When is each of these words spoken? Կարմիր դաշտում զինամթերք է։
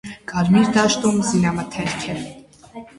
Կարմիր 0.29 0.71
դաշտում 0.79 1.21
զինամթերք 1.29 2.11
է։ 2.17 2.21